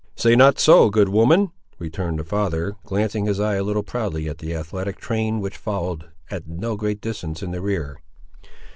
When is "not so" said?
0.35-0.89